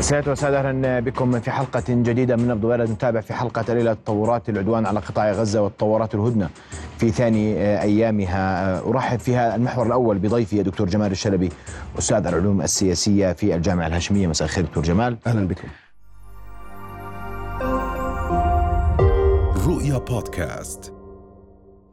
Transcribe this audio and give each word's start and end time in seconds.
سيادة 0.00 0.32
وسادة 0.32 0.60
أهلا 0.60 1.00
بكم 1.00 1.40
في 1.40 1.50
حلقة 1.50 1.82
جديدة 1.88 2.36
من 2.36 2.48
نبض 2.48 2.66
بلد. 2.66 2.90
نتابع 2.90 3.20
في 3.20 3.34
حلقة 3.34 3.74
ليلة 3.74 3.92
تطورات 3.92 4.48
العدوان 4.48 4.86
على 4.86 5.00
قطاع 5.00 5.32
غزة 5.32 5.62
وتطورات 5.62 6.14
الهدنة 6.14 6.48
في 6.98 7.10
ثاني 7.10 7.56
أيامها. 7.82 8.78
أرحب 8.80 9.18
فيها 9.18 9.56
المحور 9.56 9.86
الأول 9.86 10.18
بضيفي 10.18 10.60
الدكتور 10.60 10.88
جمال 10.88 11.12
الشلبي 11.12 11.52
أستاذ 11.98 12.26
العلوم 12.26 12.62
السياسية 12.62 13.32
في 13.32 13.54
الجامعة 13.54 13.86
الهاشمية. 13.86 14.26
مساء 14.26 14.48
الخير 14.48 14.64
دكتور 14.64 14.82
جمال. 14.82 15.16
أهلا 15.26 15.48
بكم. 15.48 15.68
رؤيا 19.66 19.98
بودكاست. 19.98 20.92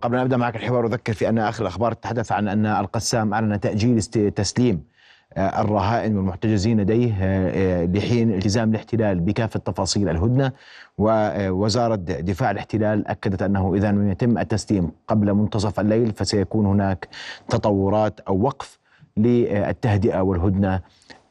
قبل 0.01 0.15
أن 0.15 0.21
أبدأ 0.21 0.37
معك 0.37 0.55
الحوار 0.55 0.85
أذكر 0.85 1.13
في 1.13 1.29
أن 1.29 1.37
آخر 1.37 1.61
الأخبار 1.61 1.93
تتحدث 1.93 2.31
عن 2.31 2.47
أن 2.47 2.65
القسام 2.65 3.33
أعلن 3.33 3.59
تأجيل 3.59 4.01
تسليم 4.35 4.75
آه، 4.75 4.94
الرهائن 5.37 6.17
والمحتجزين 6.17 6.79
لديه 6.79 7.13
آه، 7.21 7.83
آه، 7.83 7.85
لحين 7.85 8.33
التزام 8.33 8.69
الاحتلال 8.69 9.19
بكافة 9.19 9.59
تفاصيل 9.59 10.09
الهدنة 10.09 10.51
ووزارة 10.97 11.95
دفاع 11.95 12.51
الاحتلال 12.51 13.07
أكدت 13.07 13.41
أنه 13.41 13.75
إذا 13.75 13.91
لم 13.91 14.11
يتم 14.11 14.37
التسليم 14.37 14.91
قبل 15.07 15.33
منتصف 15.33 15.79
الليل 15.79 16.11
فسيكون 16.11 16.65
هناك 16.65 17.07
تطورات 17.49 18.19
أو 18.19 18.41
وقف 18.41 18.79
للتهدئة 19.17 20.19
والهدنة 20.19 20.81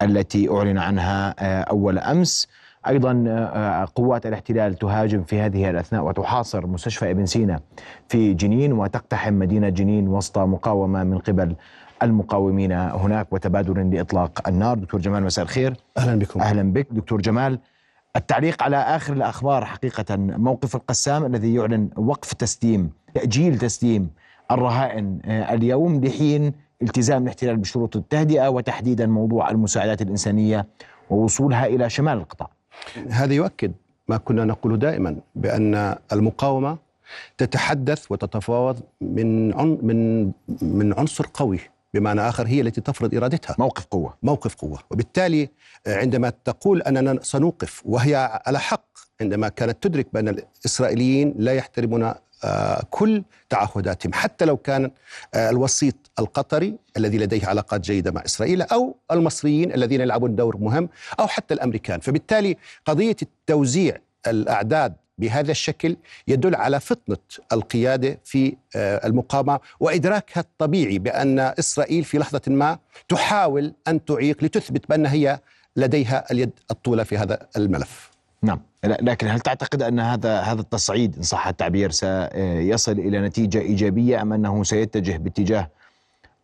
التي 0.02 0.50
أعلن 0.50 0.78
عنها 0.78 1.34
آه، 1.38 1.62
أول 1.62 1.98
أمس. 1.98 2.48
أيضا 2.86 3.24
آه، 3.28 3.88
قوات 3.94 4.26
الاحتلال 4.26 4.74
تهاجم 4.74 5.22
في 5.22 5.40
هذه 5.40 5.70
الأثناء 5.70 6.04
وتحاصر 6.04 6.66
مستشفى 6.66 7.10
ابن 7.10 7.26
سينا 7.26 7.60
في 8.08 8.34
جنين 8.34 8.72
وتقتحم 8.72 9.34
مدينة 9.34 9.68
جنين 9.68 10.08
وسط 10.08 10.38
مقاومة 10.38 11.04
من 11.04 11.18
قبل 11.18 11.56
المقاومين 12.02 12.72
هناك 12.72 13.32
وتبادل 13.32 13.94
لإطلاق 13.94 14.48
النار. 14.48 14.78
دكتور 14.78 15.00
جمال 15.00 15.22
مساء 15.22 15.44
الخير. 15.44 15.74
أهلا 15.98 16.18
بكم. 16.18 16.40
أهلا 16.40 16.72
بك. 16.72 16.86
دكتور 16.90 17.20
جمال 17.20 17.58
التعليق 18.16 18.62
على 18.62 18.76
آخر 18.76 19.12
الأخبار 19.12 19.64
حقيقة 19.64 20.16
موقف 20.16 20.76
القسام 20.76 21.24
الذي 21.24 21.54
يعلن 21.54 21.88
وقف 21.96 22.32
تسليم 22.32 22.90
تأجيل 23.14 23.58
تسليم 23.58 24.10
الرهائن 24.50 25.18
آه، 25.24 25.54
اليوم 25.54 26.04
لحين 26.04 26.52
التزام 26.82 27.22
الاحتلال 27.22 27.56
بشروط 27.56 27.96
التهدئة 27.96 28.48
وتحديدا 28.48 29.06
موضوع 29.06 29.50
المساعدات 29.50 30.02
الإنسانية 30.02 30.66
ووصولها 31.10 31.66
إلى 31.66 31.90
شمال 31.90 32.18
القطاع. 32.18 32.50
هذا 33.10 33.34
يؤكد 33.34 33.72
ما 34.08 34.16
كنا 34.16 34.44
نقول 34.44 34.78
دائما 34.78 35.16
بأن 35.34 35.96
المقاومة 36.12 36.78
تتحدث 37.38 38.12
وتتفاوض 38.12 38.80
من 39.00 39.56
من 39.86 40.30
من 40.62 40.94
عنصر 40.98 41.26
قوي 41.34 41.60
بمعنى 41.94 42.28
آخر 42.28 42.46
هي 42.46 42.60
التي 42.60 42.80
تفرض 42.80 43.14
إرادتها. 43.14 43.56
موقف 43.58 43.84
قوة. 43.84 44.14
موقف 44.22 44.54
قوة. 44.54 44.78
وبالتالي 44.90 45.48
عندما 45.86 46.32
تقول 46.44 46.82
أننا 46.82 47.18
سنوقف 47.22 47.82
وهي 47.84 48.40
على 48.46 48.60
حق 48.60 48.84
عندما 49.20 49.48
كانت 49.48 49.82
تدرك 49.82 50.06
بأن 50.12 50.28
الإسرائيليين 50.28 51.34
لا 51.38 51.52
يحترمون 51.52 52.14
آه، 52.44 52.84
كل 52.90 53.22
تعهداتهم 53.48 54.12
حتى 54.12 54.44
لو 54.44 54.56
كان 54.56 54.90
آه، 55.34 55.50
الوسيط 55.50 55.94
القطري 56.18 56.76
الذي 56.96 57.18
لديه 57.18 57.46
علاقات 57.46 57.80
جيدة 57.80 58.10
مع 58.12 58.24
إسرائيل 58.24 58.62
أو 58.62 58.96
المصريين 59.10 59.74
الذين 59.74 60.00
يلعبون 60.00 60.36
دور 60.36 60.56
مهم 60.56 60.88
أو 61.20 61.26
حتى 61.26 61.54
الأمريكان. 61.54 62.00
فبالتالي 62.00 62.56
قضية 62.84 63.16
التوزيع 63.22 63.96
الأعداد 64.26 64.94
بهذا 65.18 65.50
الشكل 65.50 65.96
يدل 66.28 66.54
على 66.54 66.80
فطنة 66.80 67.16
القيادة 67.52 68.18
في 68.24 68.56
آه، 68.76 69.06
المقاومة 69.06 69.60
وإدراكها 69.80 70.40
الطبيعي 70.40 70.98
بأن 70.98 71.38
إسرائيل 71.38 72.04
في 72.04 72.18
لحظة 72.18 72.40
ما 72.46 72.78
تحاول 73.08 73.74
أن 73.88 74.04
تعيق 74.04 74.44
لتثبت 74.44 74.88
بأن 74.88 75.06
هي 75.06 75.38
لديها 75.76 76.24
اليد 76.30 76.50
الطولة 76.70 77.02
في 77.02 77.18
هذا 77.18 77.46
الملف 77.56 78.10
نعم 78.42 78.60
لكن 78.84 79.28
هل 79.28 79.40
تعتقد 79.40 79.82
أن 79.82 80.00
هذا 80.00 80.40
هذا 80.40 80.60
التصعيد 80.60 81.16
إن 81.16 81.22
صح 81.22 81.46
التعبير 81.46 81.90
سيصل 81.90 82.92
إلى 82.92 83.20
نتيجة 83.20 83.58
إيجابية 83.58 84.22
أم 84.22 84.32
أنه 84.32 84.64
سيتجه 84.64 85.16
باتجاه 85.16 85.70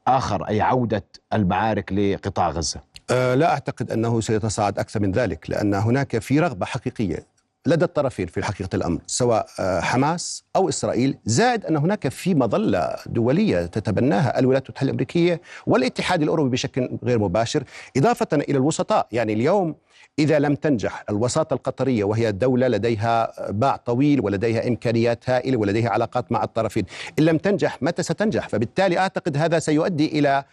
آخر 0.06 0.48
أي 0.48 0.60
عودة 0.60 1.04
المعارك 1.32 1.92
لقطاع 1.92 2.50
غزة؟ 2.50 2.80
آه، 3.10 3.34
لا 3.34 3.50
أعتقد 3.52 3.90
أنه 3.90 4.20
سيتصاعد 4.20 4.78
أكثر 4.78 5.00
من 5.00 5.12
ذلك 5.12 5.50
لأن 5.50 5.74
هناك 5.74 6.18
في 6.18 6.40
رغبة 6.40 6.66
حقيقية 6.66 7.26
لدى 7.66 7.84
الطرفين 7.84 8.26
في 8.26 8.42
حقيقة 8.42 8.68
الأمر 8.74 9.00
سواء 9.06 9.46
آه، 9.60 9.80
حماس 9.80 10.44
أو 10.56 10.68
إسرائيل 10.68 11.18
زائد 11.24 11.66
أن 11.66 11.76
هناك 11.76 12.08
في 12.08 12.34
مظلة 12.34 12.96
دولية 13.06 13.66
تتبناها 13.66 14.38
الولايات 14.38 14.64
المتحدة 14.66 14.84
الأمريكية 14.84 15.40
والاتحاد 15.66 16.22
الأوروبي 16.22 16.50
بشكل 16.50 16.98
غير 17.04 17.18
مباشر 17.18 17.64
إضافة 17.96 18.28
إلى 18.32 18.58
الوسطاء. 18.58 19.06
يعني 19.12 19.32
اليوم 19.32 19.74
إذا 20.18 20.38
لم 20.38 20.54
تنجح 20.54 21.04
الوساطة 21.10 21.54
القطرية 21.54 22.04
وهي 22.04 22.32
دولة 22.32 22.68
لديها 22.68 23.32
باع 23.50 23.76
طويل 23.76 24.20
ولديها 24.20 24.68
إمكانيات 24.68 25.30
هائلة 25.30 25.56
ولديها 25.56 25.90
علاقات 25.90 26.32
مع 26.32 26.44
الطرفين 26.44 26.84
إن 27.18 27.24
لم 27.24 27.38
تنجح 27.38 27.82
متى 27.82 28.02
ستنجح؟ 28.02 28.48
فبالتالي 28.48 28.98
أعتقد 28.98 29.36
هذا 29.36 29.58
سيؤدي 29.58 30.18
إلى 30.18 30.44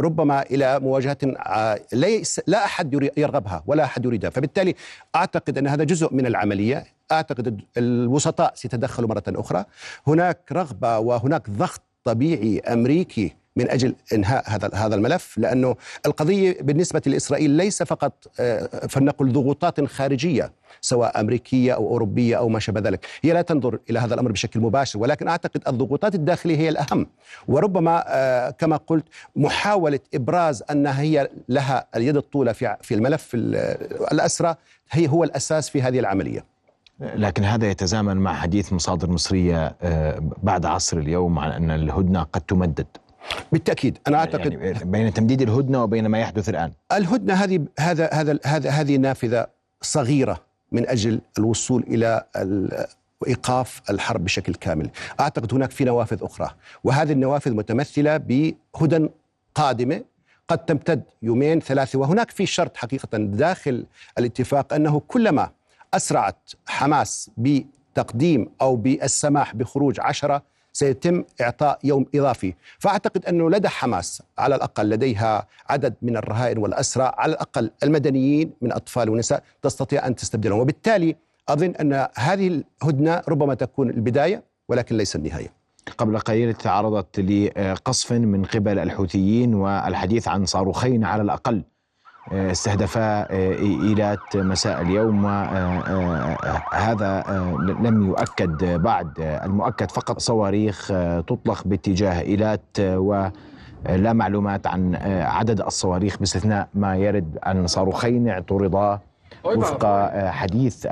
ربما 0.00 0.42
إلى 0.42 0.80
مواجهة 0.80 1.18
ليس 1.92 2.40
لا 2.46 2.64
أحد 2.64 3.10
يرغبها 3.16 3.62
ولا 3.66 3.84
أحد 3.84 4.04
يريدها. 4.04 4.30
فبالتالي 4.30 4.74
أعتقد 5.16 5.58
أن 5.58 5.66
هذا 5.66 5.84
جزء 5.84 6.14
من 6.14 6.26
العملية. 6.26 6.84
أعتقد 7.12 7.60
الوسطاء 7.76 8.52
سيتدخلوا 8.54 9.08
مرة 9.08 9.22
أخرى. 9.28 9.64
هناك 10.06 10.38
رغبة 10.52 10.98
وهناك 10.98 11.50
ضغط 11.50 11.80
طبيعي 12.04 12.60
أمريكي 12.60 13.41
من 13.56 13.70
أجل 13.70 13.94
إنهاء 14.12 14.44
هذا 14.46 14.70
هذا 14.74 14.94
الملف 14.94 15.38
لأنه 15.38 15.76
القضية 16.06 16.56
بالنسبة 16.60 17.02
لإسرائيل 17.06 17.50
ليس 17.50 17.82
فقط 17.82 18.12
آه، 18.40 18.86
فلنقل 18.86 19.32
ضغوطات 19.32 19.84
خارجية 19.84 20.52
سواء 20.80 21.20
أمريكية 21.20 21.72
أو 21.72 21.88
أوروبية 21.88 22.36
أو 22.36 22.48
ما 22.48 22.58
شابه 22.58 22.80
ذلك، 22.80 23.06
هي 23.22 23.32
لا 23.32 23.42
تنظر 23.42 23.78
إلى 23.90 23.98
هذا 23.98 24.14
الأمر 24.14 24.32
بشكل 24.32 24.60
مباشر 24.60 24.98
ولكن 24.98 25.28
أعتقد 25.28 25.62
الضغوطات 25.68 26.14
الداخلية 26.14 26.56
هي 26.56 26.68
الأهم. 26.68 27.06
وربما 27.48 28.04
آه، 28.06 28.50
كما 28.50 28.76
قلت 28.76 29.04
محاولة 29.36 30.00
إبراز 30.14 30.62
أن 30.70 30.86
هي 30.86 31.30
لها 31.48 31.86
اليد 31.96 32.16
الطولى 32.16 32.54
في 32.54 32.76
في 32.82 32.94
الملف 32.94 33.30
ال- 33.34 33.56
الأسرى 34.12 34.54
هي 34.90 35.08
هو 35.08 35.24
الأساس 35.24 35.68
في 35.68 35.82
هذه 35.82 35.98
العملية. 35.98 36.44
لكن 37.00 37.44
هذا 37.44 37.70
يتزامن 37.70 38.16
مع 38.16 38.34
حديث 38.34 38.72
مصادر 38.72 39.10
مصرية 39.10 39.76
آه، 39.82 40.22
بعد 40.42 40.66
عصر 40.66 40.98
اليوم 40.98 41.38
عن 41.38 41.50
أن 41.50 41.70
الهدنة 41.70 42.22
قد 42.22 42.40
تمدد. 42.40 42.86
بالتأكيد 43.52 43.98
أنا 44.06 44.16
أعتقد 44.18 44.52
يعني 44.52 44.84
بين 44.84 45.14
تمديد 45.14 45.42
الهدنة 45.42 45.82
وبين 45.82 46.06
ما 46.06 46.18
يحدث 46.18 46.48
الآن. 46.48 46.72
الهدنة 46.92 47.34
هذه 47.34 47.64
هذا 47.78 48.10
هذا 48.12 48.38
هذا 48.44 48.70
هذه 48.70 48.96
نافذة 48.96 49.46
صغيرة 49.82 50.40
من 50.72 50.88
أجل 50.88 51.20
الوصول 51.38 51.82
إلى 51.88 52.24
ال- 52.36 52.86
وايقاف 53.20 53.82
الحرب 53.90 54.24
بشكل 54.24 54.54
كامل، 54.54 54.90
أعتقد 55.20 55.54
هناك 55.54 55.70
في 55.70 55.84
نوافذ 55.84 56.24
أخرى، 56.24 56.50
وهذه 56.84 57.12
النوافذ 57.12 57.54
متمثلة 57.54 58.16
بهدن 58.16 59.08
قادمة 59.54 60.02
قد 60.48 60.58
تمتد 60.58 61.02
يومين 61.22 61.60
ثلاثة 61.60 61.98
وهناك 61.98 62.30
في 62.30 62.46
شرط 62.46 62.76
حقيقة 62.76 63.18
داخل 63.18 63.86
الاتفاق 64.18 64.72
أنه 64.74 65.00
كلما 65.08 65.50
أسرعت 65.94 66.50
حماس 66.66 67.30
بتقديم 67.36 68.50
أو 68.60 68.76
بالسماح 68.76 69.54
بخروج 69.54 70.00
عشرة 70.00 70.42
سيتم 70.72 71.24
إعطاء 71.40 71.78
يوم 71.84 72.06
إضافي، 72.14 72.54
فأعتقد 72.78 73.26
أنه 73.26 73.50
لدى 73.50 73.68
حماس 73.68 74.22
على 74.38 74.54
الأقل 74.54 74.90
لديها 74.90 75.46
عدد 75.68 75.94
من 76.02 76.16
الرهائن 76.16 76.58
والأسرى 76.58 77.12
على 77.18 77.32
الأقل 77.32 77.70
المدنيين 77.82 78.52
من 78.62 78.72
أطفال 78.72 79.08
ونساء 79.10 79.42
تستطيع 79.62 80.06
أن 80.06 80.14
تستبدلهم، 80.14 80.58
وبالتالي 80.58 81.16
أظن 81.48 81.70
أن 81.70 82.08
هذه 82.14 82.62
الهدنة 82.82 83.22
ربما 83.28 83.54
تكون 83.54 83.90
البداية 83.90 84.42
ولكن 84.68 84.96
ليس 84.96 85.16
النهاية. 85.16 85.52
قبل 85.98 86.18
قليل 86.18 86.54
تعرضت 86.54 87.20
لقصف 87.20 88.12
من 88.12 88.44
قبل 88.44 88.78
الحوثيين 88.78 89.54
والحديث 89.54 90.28
عن 90.28 90.46
صاروخين 90.46 91.04
على 91.04 91.22
الأقل. 91.22 91.62
استهدفا 92.32 93.30
إيلات 93.60 94.36
مساء 94.36 94.82
اليوم 94.82 95.24
وهذا 95.24 97.24
لم 97.80 98.06
يؤكد 98.06 98.82
بعد 98.82 99.20
المؤكد 99.20 99.90
فقط 99.90 100.18
صواريخ 100.18 100.88
تطلق 101.26 101.62
باتجاه 101.64 102.20
إيلات 102.20 102.62
ولا 102.78 104.12
معلومات 104.12 104.66
عن 104.66 104.94
عدد 105.22 105.60
الصواريخ 105.60 106.18
باستثناء 106.18 106.68
ما 106.74 106.96
يرد 106.96 107.38
عن 107.42 107.66
صاروخين 107.66 108.28
اعترضا 108.28 109.00
وفق 109.44 110.10
حديث 110.26 110.86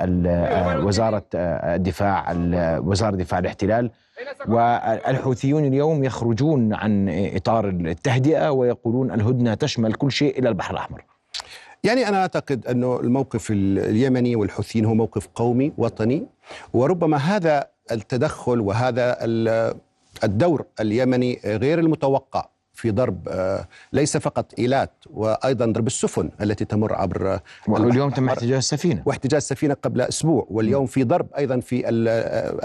وزارة 0.85 1.23
الدفاع 1.35 2.33
وزارة 2.79 3.15
دفاع 3.15 3.39
الاحتلال. 3.39 3.91
والحوثيون 4.47 5.65
اليوم 5.65 6.03
يخرجون 6.03 6.73
عن 6.73 7.09
إطار 7.35 7.67
التهدئة 7.67 8.49
ويقولون 8.49 9.11
الهدنة 9.11 9.53
تشمل 9.53 9.93
كل 9.93 10.11
شيء 10.11 10.39
إلى 10.39 10.49
البحر 10.49 10.73
الأحمر. 10.73 11.03
يعني 11.83 12.07
أنا 12.07 12.21
أعتقد 12.21 12.67
أنه 12.67 12.99
الموقف 12.99 13.51
اليمني 13.51 14.35
والحوثيين 14.35 14.85
هو 14.85 14.93
موقف 14.93 15.27
قومي 15.35 15.73
وطني 15.77 16.27
وربما 16.73 17.17
هذا 17.17 17.67
التدخل 17.91 18.59
وهذا 18.59 19.17
الدور 20.23 20.65
اليمني 20.79 21.39
غير 21.45 21.79
المتوقع 21.79 22.49
في 22.73 22.91
ضرب 22.91 23.27
آه، 23.29 23.67
ليس 23.93 24.17
فقط 24.17 24.53
إيلات 24.59 24.91
وأيضا 25.09 25.65
ضرب 25.65 25.87
السفن 25.87 26.29
التي 26.41 26.65
تمر 26.65 26.93
عبر 26.93 27.39
واليوم 27.67 28.09
تم 28.09 28.29
احتجاز 28.29 28.57
السفينة. 28.57 29.03
واحتجاز 29.05 29.43
سفينه 29.43 29.73
قبل 29.73 30.01
أسبوع 30.01 30.47
واليوم 30.49 30.85
في 30.85 31.03
ضرب 31.03 31.27
أيضا 31.37 31.59
في 31.59 31.89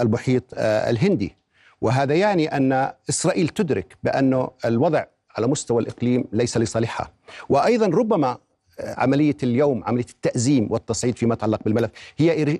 المحيط 0.01 0.43
الهندي. 0.57 1.35
وهذا 1.81 2.15
يعني 2.15 2.57
أن 2.57 2.91
إسرائيل 3.09 3.47
تدرك 3.47 3.97
بأنه 4.03 4.49
الوضع 4.65 5.03
على 5.37 5.47
مستوى 5.47 5.81
الإقليم 5.81 6.25
ليس 6.33 6.57
لصالحها 6.57 7.11
وأيضا 7.49 7.85
ربما 7.87 8.37
عملية 8.79 9.37
اليوم 9.43 9.83
عملية 9.83 10.05
التأزيم 10.09 10.67
والتصعيد 10.71 11.17
فيما 11.17 11.33
يتعلق 11.33 11.63
بالملف. 11.63 11.91
هي 12.17 12.59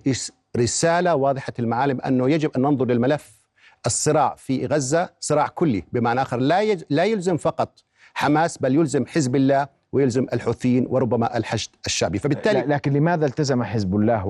رسالة 0.57 1.15
واضحة 1.15 1.53
المعالم 1.59 2.01
أنه 2.01 2.29
يجب 2.29 2.51
أن 2.55 2.61
ننظر 2.61 2.85
للملف 2.85 3.37
الصراع 3.85 4.35
في 4.35 4.65
غزة 4.65 5.09
صراع 5.19 5.47
كلي 5.47 5.83
بمعنى 5.93 6.21
آخر 6.21 6.37
لا 6.37 6.73
لا 6.89 7.03
يلزم 7.03 7.37
فقط 7.37 7.83
حماس 8.13 8.57
بل 8.57 8.75
يلزم 8.75 9.05
حزب 9.05 9.35
الله 9.35 9.67
ويلزم 9.91 10.25
الحوثيين 10.33 10.87
وربما 10.89 11.37
الحشد 11.37 11.69
الشعبي. 11.85 12.19
فبالتالي 12.19 12.59
لكن 12.61 12.93
لماذا 12.93 13.25
التزم 13.25 13.63
حزب 13.63 13.95
الله 13.95 14.21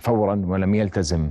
فورا 0.00 0.42
ولم 0.46 0.74
يلتزم 0.74 1.30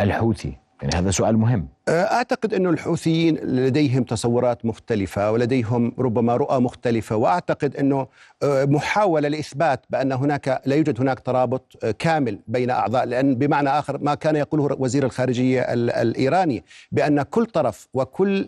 الحوثي؟ 0.00 0.56
يعني 0.82 0.94
هذا 0.94 1.10
سؤال 1.10 1.36
مهم. 1.38 1.68
أه، 1.88 2.02
أعتقد 2.02 2.54
انه 2.54 2.70
الحوثيين 2.70 3.36
لديهم 3.36 4.02
تصورات 4.02 4.66
مختلفة 4.66 5.30
ولديهم 5.32 5.92
ربما 5.98 6.36
رؤى 6.36 6.60
مختلفة 6.60 7.16
وأعتقد 7.16 7.76
أنه 7.76 8.06
أه، 8.42 8.64
محاولة 8.64 9.28
لإثبات 9.28 9.80
بأن 9.90 10.12
هناك 10.12 10.62
لا 10.66 10.76
يوجد 10.76 11.00
هناك 11.00 11.20
ترابط 11.20 11.76
أه، 11.84 11.90
كامل 11.90 12.38
بين 12.48 12.70
أعضاء 12.70 13.04
لأن 13.04 13.34
بمعنى 13.34 13.68
آخر 13.68 13.98
ما 13.98 14.14
كان 14.14 14.36
يقوله 14.36 14.76
وزير 14.78 15.04
الخارجية 15.04 15.60
الإيراني 15.72 16.64
بأن 16.92 17.22
كل 17.22 17.46
طرف 17.46 17.88
وكل 17.94 18.46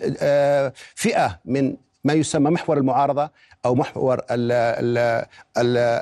فئة 0.95 1.41
من 1.45 1.77
ما 2.05 2.13
يسمى 2.13 2.51
محور 2.51 2.79
المعارضة 2.79 3.31
أو 3.65 3.75
محور 3.75 4.21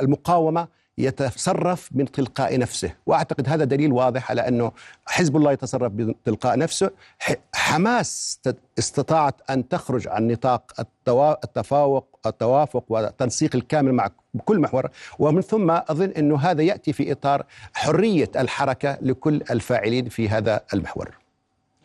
المقاومة 0.03 0.69
يتصرف 1.05 1.89
من 1.93 2.11
تلقاء 2.11 2.59
نفسه. 2.59 2.93
وأعتقد 3.07 3.49
هذا 3.49 3.65
دليل 3.65 3.93
واضح 3.93 4.31
على 4.31 4.49
أنه 4.49 4.73
حزب 5.07 5.37
الله 5.37 5.53
يتصرف 5.53 5.93
بتلقاء 5.93 6.59
نفسه. 6.59 6.91
حماس 7.55 8.41
استطاعت 8.79 9.35
أن 9.51 9.69
تخرج 9.69 10.09
عن 10.09 10.27
نطاق 10.27 10.73
التفاوق 11.45 12.19
التوافق 12.27 12.85
والتنسيق 12.89 13.57
الكامل 13.57 13.93
مع 13.93 14.09
كل 14.45 14.59
محور. 14.59 14.89
ومن 15.19 15.41
ثم 15.41 15.71
أظن 15.71 16.09
أنه 16.09 16.37
هذا 16.37 16.63
يأتي 16.63 16.93
في 16.93 17.13
إطار 17.13 17.45
حرية 17.73 18.31
الحركة 18.37 18.99
لكل 19.03 19.43
الفاعلين 19.51 20.09
في 20.09 20.29
هذا 20.29 20.61
المحور. 20.75 21.21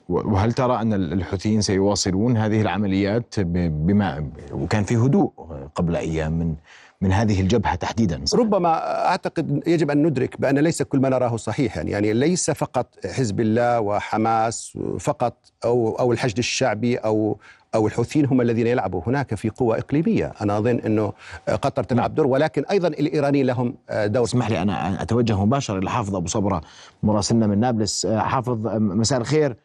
وهل 0.09 0.53
ترى 0.53 0.81
أن 0.81 0.93
الحوثيين 0.93 1.61
سيواصلون 1.61 2.37
هذه 2.37 2.61
العمليات 2.61 3.39
بما 3.39 4.29
وكان 4.51 4.83
في 4.83 4.95
هدوء 4.95 5.31
قبل 5.75 5.95
أيام 5.95 6.31
من 6.39 6.55
من 7.01 7.11
هذه 7.11 7.41
الجبهة 7.41 7.75
تحديدا. 7.75 8.25
صحيح. 8.25 8.41
ربما 8.41 8.69
أعتقد 9.07 9.63
يجب 9.67 9.91
أن 9.91 10.03
ندرك 10.03 10.41
بأن 10.41 10.59
ليس 10.59 10.81
كل 10.81 10.99
ما 10.99 11.09
نراه 11.09 11.35
صحيحا. 11.35 11.81
يعني 11.81 12.13
ليس 12.13 12.51
فقط 12.51 12.87
حزب 13.05 13.39
الله 13.39 13.79
وحماس 13.79 14.77
فقط 14.99 15.37
أو, 15.65 15.99
أو 15.99 16.11
الحشد 16.11 16.37
الشعبي 16.37 16.97
أو 16.97 17.37
أو 17.75 17.87
الحوثيين 17.87 18.25
هم 18.25 18.41
الذين 18.41 18.67
يلعبوا. 18.67 19.01
هناك 19.07 19.35
في 19.35 19.49
قوى 19.49 19.77
إقليمية. 19.77 20.33
أنا 20.41 20.57
أظن 20.57 20.79
أنه 20.79 21.13
قطر 21.47 21.83
تلعب 21.83 22.15
دور 22.15 22.27
ولكن 22.27 22.63
أيضا 22.71 22.87
الإيرانيين 22.87 23.45
لهم 23.45 23.75
دور. 23.91 24.23
اسمح 24.23 24.49
لي 24.49 24.61
أنا 24.61 25.01
أتوجه 25.01 25.45
مباشرة 25.45 25.79
لحافظ 25.79 26.15
أبو 26.15 26.27
صبرة 26.27 26.61
مراسلنا 27.03 27.47
من 27.47 27.59
نابلس. 27.59 28.07
حافظ 28.07 28.67
مساء 28.77 29.21
الخير. 29.21 29.55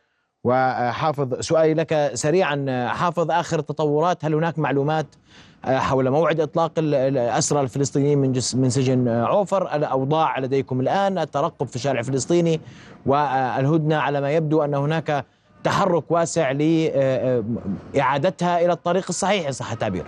وحافظ 0.45 1.41
سؤالي 1.41 1.75
لك 1.75 2.11
سريعا 2.15 2.89
حافظ 2.89 3.31
آخر 3.31 3.59
التطورات 3.59 4.25
هل 4.25 4.35
هناك 4.35 4.59
معلومات 4.59 5.07
آه، 5.65 5.79
حول 5.79 6.11
موعد 6.11 6.41
إطلاق 6.41 6.73
الاسرى 6.79 7.61
الفلسطينيين 7.61 8.19
من 8.19 8.29
من 8.55 8.71
سجن 8.71 9.09
عوفر؟ 9.09 9.75
الأوضاع 9.75 10.39
لديكم 10.39 10.81
الآن 10.81 11.19
الترقب 11.19 11.67
في 11.67 11.77
الشارع 11.77 12.01
الفلسطيني 12.01 12.61
والهدنة 13.07 13.97
على 13.97 14.21
ما 14.21 14.31
يبدو 14.31 14.63
أن 14.63 14.75
هناك 14.75 15.25
تحرك 15.65 16.11
واسع 16.11 16.51
لاعادتها 17.95 18.61
إلى 18.65 18.73
الطريق 18.73 19.05
الصحيح 19.09 19.51
صح 19.51 19.73
التعبير. 19.73 20.05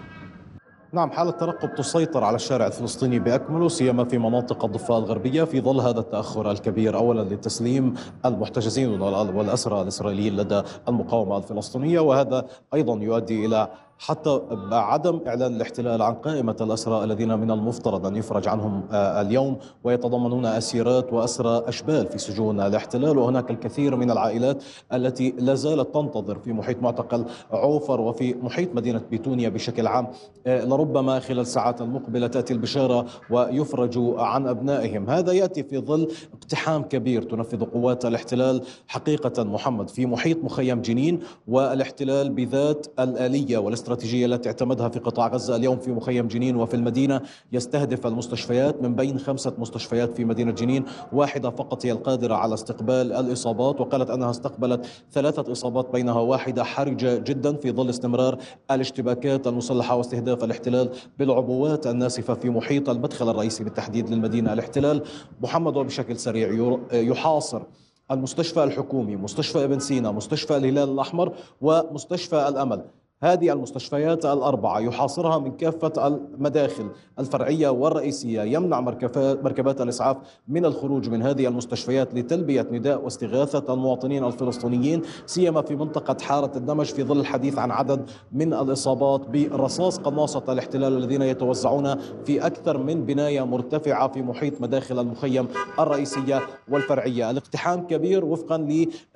نعم 0.95 1.11
حالة 1.11 1.31
ترقب 1.31 1.75
تسيطر 1.75 2.25
على 2.25 2.37
الشارع 2.37 2.67
الفلسطيني 2.67 3.19
بأكمله 3.19 3.69
سيما 3.69 4.05
في 4.05 4.19
مناطق 4.19 4.65
الضفة 4.65 4.99
الغربية. 4.99 5.45
في 5.45 5.61
ظل 5.61 5.81
هذا 5.81 6.01
التأخر 6.01 6.51
الكبير 6.51 6.97
أولا 6.97 7.35
لتسليم 7.35 7.95
المحتجزين 8.27 9.01
والأسرى 9.01 9.83
الإسرائيليين 9.83 10.37
لدى 10.37 10.63
المقاومة 10.89 11.37
الفلسطينية 11.37 12.01
وهذا 12.01 12.47
أيضا 12.75 12.95
يؤدي 12.95 13.47
إلى 13.47 13.69
حتى 13.99 14.41
عدم 14.73 15.21
إعلان 15.27 15.55
الاحتلال 15.55 16.03
عن 16.03 16.15
قائمة 16.15 16.57
الأسرى 16.61 17.05
الذين 17.05 17.39
من 17.39 17.51
المفترض 17.51 18.07
أن 18.07 18.17
يفرج 18.17 18.49
عنهم 18.49 18.83
آه، 18.93 19.21
اليوم 19.21 19.57
ويتضمنون 19.85 20.47
أسيرات 20.47 21.13
وأسرى 21.13 21.63
أشبال 21.67 22.07
في 22.07 22.19
سجون 22.19 22.61
الاحتلال. 22.61 23.19
وهناك 23.19 23.51
الكثير 23.51 23.97
من 23.97 24.11
العائلات 24.11 24.63
التي 24.93 25.35
لا 25.39 25.55
زالت 25.55 25.95
تنتظر 25.95 26.39
في 26.39 26.53
محيط 26.53 26.83
معتقل 26.83 27.25
عوفر 27.51 28.01
وفي 28.01 28.35
محيط 28.35 28.75
مدينة 28.75 29.01
بيتونيا 29.11 29.49
بشكل 29.49 29.87
عام. 29.87 30.07
آه، 30.47 30.65
لربما 30.65 31.21
خلال 31.21 31.41
الساعات 31.41 31.81
المقبلة 31.81 32.27
تأتي 32.27 32.53
البشارة 32.53 33.07
ويفرجوا 33.31 34.23
عن 34.23 34.47
أبنائهم. 34.47 35.11
هذا 35.11 35.33
يأتي 35.33 35.63
في 35.63 35.79
ظل 35.79 36.09
اقتحام 36.35 36.83
كبير 36.83 37.23
تنفذ 37.23 37.65
قوات 37.65 38.05
الاحتلال 38.05 38.63
حقيقة 38.89 39.45
محمد 39.45 39.91
في 39.91 40.07
محيط 40.07 40.45
مخيم 40.45 40.83
جنين 40.83 41.21
والاحتلال 41.49 42.31
بذات 42.31 42.87
الآلية 42.99 43.59
والاستراتيجيه 43.59 43.82
الاستراتيجية 43.83 44.27
التي 44.27 44.49
اعتمدها 44.49 44.89
في 44.89 44.99
قطاع 44.99 45.29
غزة 45.29 45.57
اليوم 45.57 45.79
في 45.79 45.93
مخيم 45.93 46.29
جنين 46.29 46.57
وفي 46.57 46.75
المدينة. 46.75 47.21
يستهدف 47.53 48.07
المستشفيات 48.07 48.83
من 48.83 48.95
بين 48.95 49.19
خمسة 49.19 49.53
مستشفيات 49.59 50.13
في 50.15 50.25
مدينة 50.25 50.53
جنين 50.53 50.85
واحدة 51.13 51.51
فقط 51.51 51.87
هي 51.87 51.93
القادرة 51.93 52.35
على 52.35 52.55
استقبال 52.55 53.13
الإصابات 53.13 53.81
وقالت 53.81 54.11
أنها 54.11 54.31
استقبلت 54.31 54.87
ثلاثة 55.13 55.53
إصابات 55.53 55.93
بينها 55.93 56.21
واحدة 56.21 56.65
حرجة 56.65 57.19
جدا 57.19 57.57
في 57.57 57.73
ظل 57.73 57.91
استمرار 57.91 58.39
الاشتباكات 58.71 59.47
المسلحة 59.47 59.97
واستهداف 59.97 60.45
الاحتلال 60.45 60.91
بالعبوات 61.19 61.87
الناسفة 61.87 62.35
في 62.35 62.51
محيط 62.51 62.89
المدخل 62.91 63.31
الرئيسي 63.31 63.65
بالتحديد 63.65 64.11
للمدينة. 64.11 64.53
الاحتلال 64.53 65.03
محمد 65.41 65.77
وبشكل 65.77 66.17
سريع 66.17 66.79
يحاصر 66.93 67.63
المستشفى 68.11 68.65
الحكومي 68.65 69.17
مستشفى 69.17 69.65
ابن 69.65 69.79
سينا 69.79 70.13
مستشفى 70.13 70.57
الهلال 70.57 70.89
الأحمر 70.89 71.33
ومستشفى 71.61 72.49
الأمل. 72.49 72.85
هذه 73.23 73.53
المستشفيات 73.53 74.25
الأربعة 74.25 74.81
يحاصرها 74.81 75.39
من 75.39 75.53
كافة 75.57 76.07
المداخل 76.07 76.89
الفرعية 77.19 77.69
والرئيسية 77.69 78.43
يمنع 78.43 78.81
مركبات 79.17 79.81
الإسعاف 79.81 80.17
من 80.49 80.65
الخروج 80.65 81.09
من 81.09 81.23
هذه 81.23 81.47
المستشفيات 81.47 82.15
لتلبية 82.15 82.67
نداء 82.73 83.05
واستغاثة 83.05 83.75
المواطنين 83.75 84.25
الفلسطينيين 84.25 85.03
سيما 85.27 85.63
في 85.63 85.77
منطقة 85.77 86.17
حارة 86.23 86.53
الدمج 86.57 86.87
في 86.87 87.03
ظل 87.03 87.21
الحديث 87.21 87.59
عن 87.59 87.71
عدد 87.71 88.11
من 88.33 88.55
الإصابات 88.55 89.21
برصاص 89.29 89.99
قناصة 89.99 90.43
الاحتلال 90.49 90.97
الذين 90.97 91.23
يتوزعون 91.23 91.95
في 92.25 92.47
أكثر 92.47 92.79
من 92.79 93.05
بناية 93.05 93.47
مرتفعة 93.47 94.09
في 94.09 94.23
محيط 94.23 94.61
مداخل 94.61 94.99
المخيم 94.99 95.49
الرئيسية 95.79 96.41
والفرعية. 96.71 97.31
الاقتحام 97.31 97.87
كبير 97.87 98.25
وفقا 98.25 98.57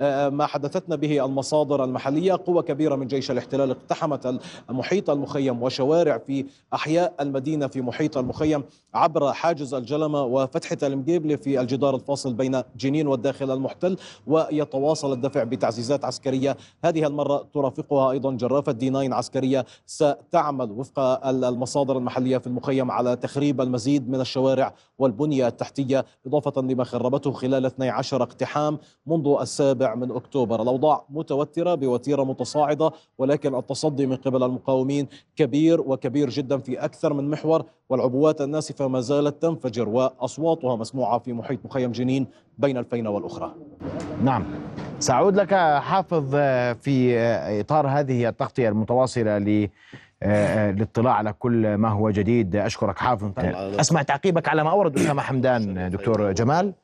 لما 0.00 0.46
حدثتنا 0.46 0.96
به 0.96 1.24
المصادر 1.24 1.84
المحلية 1.84 2.32
قوة 2.46 2.62
كبيرة 2.62 2.96
من 2.96 3.06
جيش 3.06 3.30
الاحتلال 3.30 3.70
اقتحم 3.70 3.95
اقتحمت 3.96 4.40
المحيط 4.70 5.10
المخيم 5.10 5.62
وشوارع 5.62 6.18
في 6.18 6.44
أحياء 6.74 7.14
المدينة 7.20 7.66
في 7.66 7.80
محيط 7.80 8.18
المخيم 8.18 8.64
عبر 8.94 9.32
حاجز 9.32 9.74
الجلمة 9.74 10.22
وفتحة 10.22 10.76
المجيبلة 10.82 11.36
في 11.36 11.60
الجدار 11.60 11.94
الفاصل 11.94 12.34
بين 12.34 12.62
جنين 12.76 13.06
والداخل 13.06 13.50
المحتل 13.50 13.96
ويتواصل 14.26 15.12
الدفع 15.12 15.44
بتعزيزات 15.44 16.04
عسكرية. 16.04 16.56
هذه 16.84 17.06
المرة 17.06 17.46
ترافقها 17.54 18.10
أيضا 18.10 18.32
جرافة 18.32 18.72
دي 18.72 18.90
9 18.90 19.14
عسكرية. 19.14 19.66
ستعمل 19.86 20.70
وفق 20.70 21.26
المصادر 21.26 21.96
المحلية 21.98 22.38
في 22.38 22.46
المخيم 22.46 22.90
على 22.90 23.16
تخريب 23.16 23.60
المزيد 23.60 24.08
من 24.10 24.20
الشوارع 24.20 24.74
والبنية 24.98 25.46
التحتية 25.46 26.04
إضافة 26.26 26.62
لما 26.62 26.84
خربته 26.84 27.32
خلال 27.32 27.66
12 27.66 28.22
اقتحام 28.22 28.78
منذ 29.06 29.36
السابع 29.40 29.94
من 29.94 30.10
أكتوبر. 30.10 30.62
الأوضاع 30.62 31.04
متوترة 31.10 31.74
بوتيرة 31.74 32.24
متصاعدة 32.24 32.90
ولكن 33.18 33.54
التصدي 33.54 34.06
من 34.06 34.16
قبل 34.16 34.42
المقاومين 34.42 35.08
كبير 35.36 35.80
وكبير 35.80 36.30
جدا 36.30 36.58
في 36.58 36.84
أكثر 36.84 37.12
من 37.12 37.30
محور 37.30 37.64
والعبوات 37.88 38.40
الناسفة 38.40 38.88
ما 38.88 39.00
زالت 39.00 39.42
تنفجر 39.42 39.88
وأصواتها 39.88 40.76
مسموعة 40.76 41.18
في 41.18 41.32
محيط 41.32 41.58
مخيم 41.64 41.92
جنين 41.92 42.26
بين 42.58 42.76
الفينة 42.76 43.10
والأخرى. 43.10 43.54
نعم. 44.24 44.44
سأعود 44.98 45.36
لك 45.36 45.54
حافظ 45.80 46.30
في 46.80 47.18
إطار 47.60 47.86
هذه 47.88 48.28
التغطية 48.28 48.68
المتواصلة 48.68 49.38
ل 49.38 49.68
للاطلاع 50.24 51.14
على 51.14 51.32
كل 51.32 51.74
ما 51.74 51.88
هو 51.88 52.10
جديد. 52.10 52.56
أشكرك 52.56 52.98
حافظ. 52.98 53.32
أسمع 53.80 54.02
تعقيبك 54.02 54.48
على 54.48 54.64
ما 54.64 54.70
أورد 54.70 54.98
اسامه 54.98 55.22
حمدان 55.22 55.90
دكتور 55.90 56.32
جمال. 56.32 56.74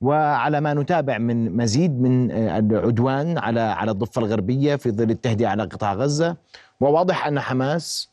وعلى 0.00 0.60
ما 0.60 0.74
نتابع 0.74 1.18
من 1.18 1.56
مزيد 1.56 2.00
من 2.00 2.30
آه، 2.30 2.58
العدوان 2.58 3.38
على 3.38 3.60
على 3.60 3.90
الضفة 3.90 4.18
الغربية 4.20 4.76
في 4.76 4.90
ظل 4.90 5.10
التهدئة 5.10 5.48
على 5.48 5.62
قطاع 5.62 5.94
غزة. 5.94 6.36
وواضح 6.80 7.26
أن 7.26 7.40
حماس 7.40 8.10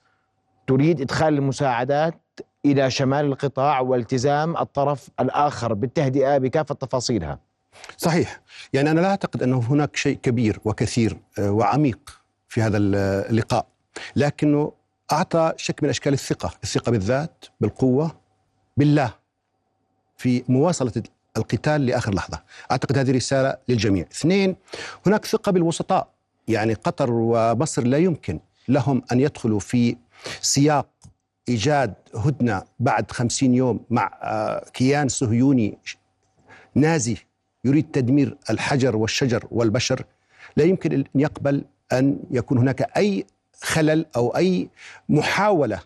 تريد 0.67 1.01
إدخال 1.01 1.33
المساعدات 1.33 2.21
إلى 2.65 2.89
شمال 2.89 3.25
القطاع 3.25 3.79
والتزام 3.79 4.57
الطرف 4.57 5.09
الآخر 5.19 5.73
بالتهدئة 5.73 6.37
بكافة 6.37 6.75
تفاصيلها. 6.75 7.39
صحيح. 7.97 8.41
يعني 8.73 8.91
أنا 8.91 8.99
لا 8.99 9.09
أعتقد 9.09 9.43
أنه 9.43 9.59
هناك 9.69 9.95
شيء 9.95 10.17
كبير 10.17 10.59
وكثير 10.65 11.17
آه، 11.39 11.51
وعميق 11.51 12.21
في 12.47 12.61
هذا 12.61 12.77
اللقاء. 12.77 13.67
لكنه 14.15 14.71
أعطى 15.11 15.53
شكل 15.57 15.85
من 15.85 15.89
أشكال 15.89 16.13
الثقة 16.13 16.53
الثقة 16.63 16.91
بالذات 16.91 17.45
بالقوة 17.61 18.11
بالله 18.77 19.13
في 20.17 20.43
مواصلة 20.49 21.03
القتال 21.37 21.85
لآخر 21.85 22.13
لحظة. 22.13 22.43
أعتقد 22.71 22.97
هذه 22.97 23.11
رسالة 23.11 23.57
للجميع. 23.67 24.05
اثنين 24.11 24.55
هناك 25.05 25.25
ثقة 25.25 25.51
بالوسطاء. 25.51 26.07
يعني 26.47 26.73
قطر 26.73 27.11
ومصر 27.11 27.83
لا 27.83 27.97
يمكن 27.97 28.39
لهم 28.67 29.01
أن 29.11 29.19
يدخلوا 29.19 29.59
في 29.59 29.97
سياق 30.41 30.87
إيجاد 31.49 31.93
هدنة 32.15 32.63
بعد 32.79 33.11
خمسين 33.11 33.53
يوم 33.53 33.79
مع 33.89 34.19
آه، 34.21 34.65
كيان 34.73 35.07
صهيوني 35.07 35.77
نازي 36.75 37.17
يريد 37.65 37.91
تدمير 37.91 38.37
الحجر 38.49 38.95
والشجر 38.95 39.47
والبشر. 39.51 40.03
لا 40.57 40.63
يمكن 40.63 40.91
أن 40.93 41.03
يقبل 41.15 41.65
أن 41.93 42.19
يكون 42.31 42.57
هناك 42.57 42.97
أي 42.97 43.25
خلل 43.61 44.05
أو 44.15 44.35
أي 44.37 44.69
محاولة 45.09 45.79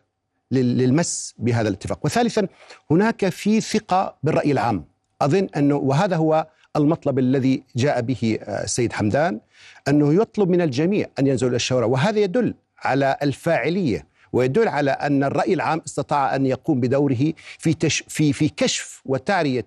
للمس 0.51 1.35
بهذا 1.37 1.67
الاتفاق. 1.67 1.99
وثالثا 2.05 2.47
هناك 2.91 3.29
في 3.29 3.61
ثقة 3.61 4.15
بالرأي 4.23 4.51
العام. 4.51 4.85
أظن 5.21 5.47
أنه 5.57 5.75
وهذا 5.75 6.15
هو 6.15 6.47
المطلب 6.75 7.19
الذي 7.19 7.63
جاء 7.75 8.01
به 8.01 8.39
السيد 8.47 8.93
حمدان 8.93 9.39
أنه 9.87 10.13
يطلب 10.13 10.49
من 10.49 10.61
الجميع 10.61 11.07
أن 11.19 11.27
ينزلوا 11.27 11.49
إلى 11.49 11.55
الشوارع 11.55 11.85
وهذا 11.85 12.19
يدل 12.19 12.53
على 12.83 13.17
الفاعلية 13.21 14.07
ويدل 14.33 14.67
على 14.67 14.91
أن 14.91 15.23
الرأي 15.23 15.53
العام 15.53 15.81
استطاع 15.87 16.35
أن 16.35 16.45
يقوم 16.45 16.79
بدوره 16.79 17.33
في, 17.59 17.73
تش 17.73 18.03
في, 18.07 18.33
في 18.33 18.49
كشف 18.49 19.01
وتعرية 19.05 19.65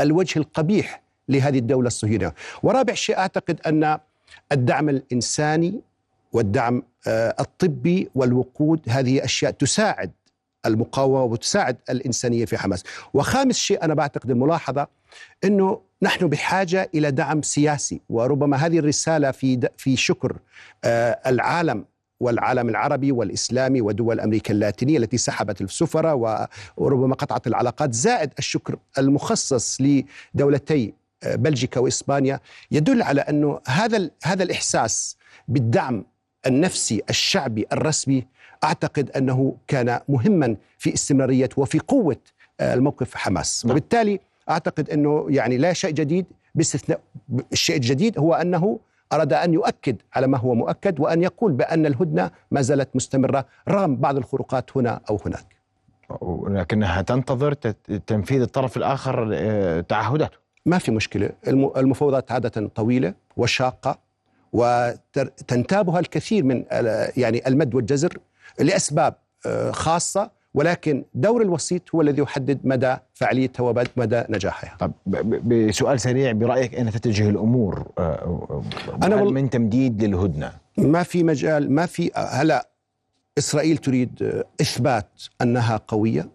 الوجه 0.00 0.38
القبيح 0.38 1.02
لهذه 1.28 1.58
الدولة 1.58 1.86
الصهيونية. 1.86 2.34
ورابع 2.62 2.94
شيء 2.94 3.18
أعتقد 3.18 3.60
أن 3.66 3.98
الدعم 4.52 4.88
الإنساني 4.88 5.80
والدعم 6.36 6.82
آه، 7.06 7.34
الطبي 7.40 8.10
والوقود. 8.14 8.80
هذه 8.88 9.24
أشياء 9.24 9.50
تساعد 9.50 10.10
المقاومة 10.66 11.22
وتساعد 11.22 11.76
الإنسانية 11.90 12.44
في 12.44 12.58
حماس. 12.58 12.84
وخامس 13.14 13.56
شيء 13.56 13.84
أنا 13.84 13.94
بعتقد 13.94 14.30
الملاحظة 14.30 14.86
أنه 15.44 15.80
نحن 16.02 16.26
بحاجة 16.26 16.90
إلى 16.94 17.10
دعم 17.10 17.42
سياسي 17.42 18.00
وربما 18.08 18.56
هذه 18.56 18.78
الرسالة 18.78 19.30
في 19.30 19.68
في 19.76 19.96
شكر 19.96 20.36
آه، 20.84 21.20
العالم 21.26 21.84
والعالم 22.20 22.68
العربي 22.68 23.12
والإسلامي 23.12 23.80
ودول 23.80 24.20
أمريكا 24.20 24.52
اللاتينية 24.52 24.98
التي 24.98 25.16
سحبت 25.16 25.60
السفراء 25.60 26.48
وربما 26.76 27.14
قطعت 27.14 27.46
العلاقات. 27.46 27.94
زائد 27.94 28.30
الشكر 28.38 28.76
المخصص 28.98 29.78
لدولتي 29.80 30.94
بلجيكا 31.26 31.80
وإسبانيا 31.80 32.40
يدل 32.70 33.02
على 33.02 33.20
أنه 33.20 33.60
هذا 33.66 34.10
هذا 34.24 34.42
الإحساس 34.42 35.16
بالدعم 35.48 36.04
النفسي 36.46 37.02
الشعبي 37.10 37.66
الرسمي 37.72 38.26
أعتقد 38.64 39.10
أنه 39.10 39.56
كان 39.68 40.00
مهما 40.08 40.56
في 40.78 40.94
استمرارية 40.94 41.48
وفي 41.56 41.78
قوة 41.78 42.16
آه، 42.60 42.74
الموقف 42.74 43.14
حماس. 43.14 43.66
نعم. 43.66 43.72
وبالتالي 43.76 44.20
أعتقد 44.50 44.90
أنه 44.90 45.26
يعني 45.28 45.56
لا 45.56 45.72
شيء 45.72 45.90
جديد 45.90 46.26
باستثناء 46.54 47.00
الشيء 47.52 47.76
الجديد 47.76 48.18
هو 48.18 48.34
أنه 48.34 48.78
أراد 49.12 49.32
أن 49.32 49.54
يؤكد 49.54 49.96
على 50.14 50.26
ما 50.26 50.38
هو 50.38 50.54
مؤكد 50.54 51.00
وأن 51.00 51.22
يقول 51.22 51.52
بأن 51.52 51.86
الهدنة 51.86 52.30
ما 52.50 52.62
زالت 52.62 52.88
مستمرة. 52.96 53.46
رغم 53.68 53.96
بعض 53.96 54.16
الخروقات 54.16 54.76
هنا 54.76 55.00
أو 55.10 55.20
هناك. 55.26 55.56
ولكنها 56.20 57.02
تنتظر 57.02 57.52
تنفيذ 58.06 58.40
الطرف 58.42 58.76
الآخر 58.76 59.30
آه، 59.34 59.80
تعهداته. 59.80 60.36
ما 60.66 60.78
في 60.78 60.90
مشكلة. 60.90 61.30
المفاوضات 61.76 62.32
عادة 62.32 62.68
طويلة 62.74 63.14
وشاقة. 63.36 64.05
وتنتابها 64.56 65.98
الكثير 65.98 66.44
من 66.44 66.64
يعني 67.16 67.48
المد 67.48 67.74
والجزر 67.74 68.18
لأسباب 68.60 69.14
آه، 69.46 69.70
خاصة 69.70 70.30
ولكن 70.54 71.04
دور 71.14 71.42
الوسيط 71.42 71.94
هو 71.94 72.00
الذي 72.00 72.22
يحدد 72.22 72.60
مدى 72.64 72.96
فعاليتها 73.14 73.62
ومدى 73.64 74.22
نجاحها. 74.28 74.76
طب 74.76 74.92
بسؤال 75.48 76.00
سريع 76.00 76.32
برأيك 76.32 76.74
أين 76.74 76.90
تتجه 76.90 77.30
الأمور؟ 77.30 77.86
آه، 77.98 78.02
آه، 78.02 78.62
أنا 79.02 79.22
هل 79.22 79.32
من 79.32 79.50
تمديد 79.50 80.04
للهدنة؟ 80.04 80.52
ما 80.78 81.02
في 81.02 81.22
مجال 81.22 81.72
ما 81.72 81.86
في 81.86 82.10
هلا 82.14 82.68
إسرائيل 83.38 83.76
تريد 83.76 84.42
إثبات 84.60 85.22
أنها 85.42 85.80
قوية 85.88 86.28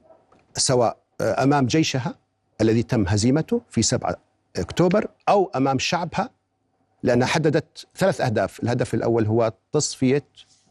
سواء 0.54 0.98
أمام 1.22 1.66
جيشها 1.66 2.16
الذي 2.62 2.84
تم 2.84 3.08
هزيمته 3.08 3.62
في 3.70 3.82
7 3.82 4.16
أكتوبر 4.58 5.08
أو 5.30 5.52
أمام 5.56 5.80
شعبها 5.80 6.30
لأنها 7.04 7.28
حددت 7.28 7.88
ثلاث 7.96 8.22
أهداف، 8.22 8.64
الهدف 8.64 8.94
الأول 8.94 9.26
هو 9.26 9.54
تصفية 9.72 10.24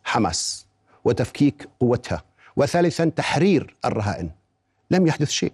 حماس 0.04 0.66
وتفكيك 1.04 1.68
قوتها، 1.80 2.22
وثالثا 2.56 3.04
تحرير 3.04 3.76
الرهائن. 3.84 4.30
لم 4.90 5.06
يحدث 5.06 5.30
شيء. 5.30 5.52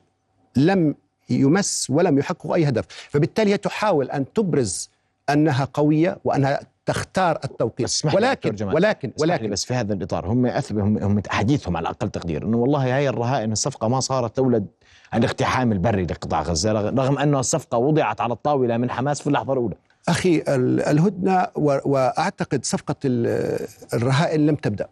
لم 0.57 0.95
يمس 1.31 1.87
ولم 1.91 2.19
يحقق 2.19 2.53
أي 2.53 2.69
هدف، 2.69 2.85
فبالتالي 3.11 3.53
هي 3.53 3.57
تحاول 3.57 4.11
أن 4.11 4.33
تبرز 4.33 4.91
أنها 5.31 5.69
قوية 5.75 6.19
وأنها 6.25 6.61
تختار 6.87 7.39
التوقيت. 7.45 8.05
ولكن 8.05 8.69
ولكن 8.69 9.13
ولكن 9.21 9.51
بس 9.51 9.65
في 9.65 9.75
هذا 9.75 9.95
الإطار. 9.95 10.27
هم 10.27 10.47
هم 10.71 10.99
هم 10.99 11.23
حديثهم 11.29 11.77
على 11.77 11.89
أقل 11.89 12.11
تقدير 12.11 12.43
إنه 12.43 12.57
والله 12.57 12.97
هاي 12.97 13.09
الرهائن 13.09 13.53
الصفقة 13.53 13.89
ما 13.89 14.01
صارت 14.01 14.37
تولد 14.37 14.67
الاقتحام 15.15 15.73
البري 15.73 16.03
لقطاع 16.03 16.43
غزة 16.43 16.73
رغم 16.73 17.19
أن 17.19 17.35
الصفقة 17.35 17.79
وضعت 17.79 18.21
على 18.21 18.33
الطاولة 18.33 18.77
من 18.77 18.91
حماس 18.91 19.21
في 19.21 19.27
اللحظة 19.27 19.53
الأولى. 19.53 19.75
أخي 20.09 20.43
الهدنة 20.49 21.49
وأعتقد 21.57 22.65
صفقة 22.65 22.97
الرهائن 23.05 24.47
لم 24.47 24.55
تبدأ. 24.55 24.89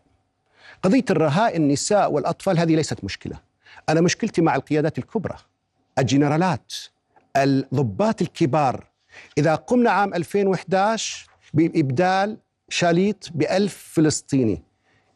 قضية 0.82 1.04
الرهائن 1.10 1.62
النساء 1.62 2.12
والأطفال 2.12 2.58
هذه 2.58 2.76
ليست 2.76 3.04
مشكلة. 3.04 3.40
أنا 3.88 4.00
مشكلتي 4.00 4.42
مع 4.42 4.56
القيادات 4.56 4.98
الكبرى 4.98 5.36
الجنرالات 5.98 6.72
الضباط 7.36 8.22
الكبار. 8.22 8.86
إذا 9.38 9.54
قمنا 9.54 9.90
عام 9.90 10.14
2011 10.14 11.26
بإبدال 11.54 12.38
شاليط 12.68 13.28
بألف 13.34 13.90
فلسطيني 13.92 14.62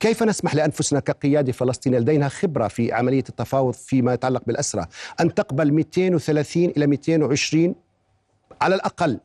كيف 0.00 0.22
نسمح 0.22 0.54
لأنفسنا 0.54 1.00
كقيادة 1.00 1.52
فلسطينية 1.52 1.98
لدينا 1.98 2.28
خبرة 2.28 2.68
في 2.68 2.92
عملية 2.92 3.24
التفاوض 3.28 3.74
فيما 3.74 4.14
يتعلق 4.14 4.42
بالأسرى 4.46 4.86
أن 5.20 5.34
تقبل 5.34 5.72
230 5.72 6.64
إلى 6.64 6.86
220 6.86 7.74
على 8.62 8.74
الأقل. 8.74 9.20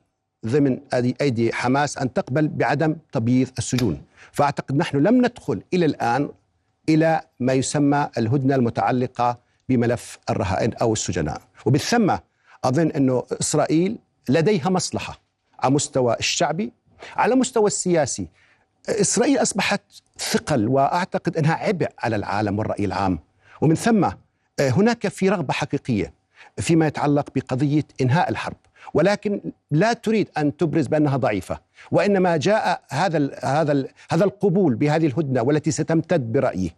ضمن 0.46 0.80
أيدي 1.22 1.54
حماس 1.54 1.98
أن 1.98 2.14
تقبل 2.14 2.48
بعدم 2.48 2.96
تبييض 3.12 3.48
السجون. 3.58 4.02
فأعتقد 4.32 4.76
نحن 4.78 4.98
لم 4.98 5.26
ندخل 5.26 5.62
إلى 5.74 5.86
الآن 5.86 6.30
إلى 6.90 7.22
ما 7.40 7.54
يسمى 7.54 8.10
الهدنة 8.18 8.56
المتعلقة 8.56 9.38
بملف 9.70 10.20
الرهائن 10.30 10.74
أو 10.74 10.94
السجناء. 10.94 11.42
وبالثمة 11.66 12.20
أظن 12.64 12.92
انه 12.92 13.24
إسرائيل 13.42 13.98
لديها 14.30 14.70
مصلحة 14.70 15.20
على 15.60 15.74
مستوى 15.74 16.16
الشعبي. 16.20 16.74
على 17.16 17.36
مستوى 17.36 17.68
السياسي 17.68 18.28
إسرائيل 18.90 19.42
أصبحت 19.42 19.82
ثقل 20.20 20.68
وأعتقد 20.68 21.38
أنها 21.38 21.54
عبء 21.54 21.90
على 22.00 22.16
العالم 22.16 22.60
والرأي 22.60 22.86
العام. 22.86 23.20
ومن 23.62 23.76
ثم 23.76 24.06
آه، 24.60 24.70
هناك 24.70 25.08
في 25.08 25.30
رغبة 25.30 25.54
حقيقية 25.54 26.14
فيما 26.58 26.88
يتعلق 26.88 27.30
بقضية 27.36 27.84
إنهاء 28.02 28.30
الحرب. 28.30 28.56
ولكن 28.94 29.42
لا 29.72 29.94
تريد 29.94 30.30
أن 30.38 30.58
تبرز 30.58 30.88
بأنها 30.88 31.18
ضعيفة 31.18 31.60
وإنما 31.92 32.38
جاء 32.38 32.82
هذا 32.90 33.18
ال 33.18 33.36
هذا 33.44 33.72
ال 33.72 33.90
هذا 34.12 34.24
القبول 34.24 34.75
بهذه 34.75 35.08
الهدنة 35.08 35.42
والتي 35.42 35.72
ستمتد 35.72 36.32
برأيي 36.32 36.74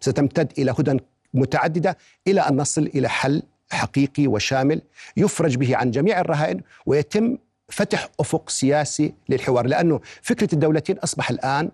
ستمتد 0.00 0.52
إلى 0.58 0.70
هدن 0.70 1.00
متعددة 1.34 1.96
إلى 2.26 2.40
أن 2.40 2.56
نصل 2.56 2.82
إلى 2.82 3.08
حل 3.08 3.42
حقيقي 3.70 4.26
وشامل 4.26 4.82
يفرج 5.16 5.56
به 5.56 5.76
عن 5.76 5.90
جميع 5.90 6.20
الرهائن 6.20 6.60
ويتم 6.86 7.38
فتح 7.68 8.08
أفق 8.20 8.50
سياسي 8.50 9.14
للحوار. 9.28 9.66
لأنه 9.66 10.00
فكرة 10.22 10.48
الدولتين 10.54 10.98
أصبح 10.98 11.30
الآن 11.30 11.70